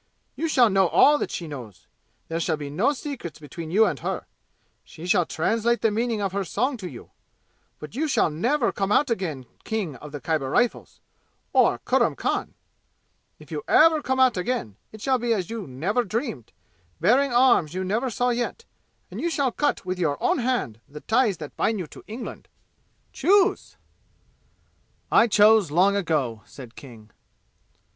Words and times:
You 0.35 0.47
shall 0.47 0.71
know 0.71 0.87
all 0.87 1.19
that 1.19 1.29
she 1.29 1.47
knows! 1.47 1.85
There 2.27 2.39
shall 2.39 2.57
be 2.57 2.71
no 2.71 2.91
secrets 2.91 3.37
between 3.37 3.69
you 3.69 3.85
and 3.85 3.99
her! 3.99 4.25
She 4.83 5.05
shall 5.05 5.27
translate 5.27 5.81
the 5.81 5.91
meaning 5.91 6.21
of 6.21 6.31
her 6.31 6.43
song 6.43 6.75
to 6.77 6.89
you! 6.89 7.11
But 7.77 7.93
you 7.93 8.07
shall 8.07 8.31
never 8.31 8.71
come 8.71 8.91
out 8.91 9.11
again 9.11 9.45
King 9.63 9.97
of 9.97 10.11
the 10.11 10.19
Khyber 10.19 10.49
Rifles, 10.49 11.01
or 11.53 11.77
Kurram 11.85 12.15
Khan! 12.15 12.55
If 13.37 13.51
you 13.51 13.61
ever 13.67 14.01
come 14.01 14.19
out 14.19 14.37
again, 14.37 14.75
it 14.91 15.01
shall 15.03 15.19
be 15.19 15.35
as 15.35 15.51
you 15.51 15.67
never 15.67 16.03
dreamed, 16.03 16.51
bearing 16.99 17.31
arms 17.31 17.75
you 17.75 17.83
never 17.83 18.09
saw 18.09 18.29
yet, 18.31 18.65
and 19.11 19.21
you 19.21 19.29
shall 19.29 19.51
cut 19.51 19.85
with 19.85 19.99
your 19.99 20.17
own 20.19 20.39
hand 20.39 20.81
the 20.89 21.01
ties 21.01 21.37
that 21.37 21.55
bind 21.55 21.77
you 21.77 21.85
to 21.85 22.03
England! 22.07 22.47
Choose!" 23.13 23.77
"I 25.11 25.27
chose 25.27 25.69
long 25.69 25.95
ago," 25.95 26.41
said 26.45 26.75
King. 26.75 27.11